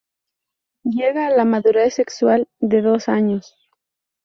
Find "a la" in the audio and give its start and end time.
1.27-1.45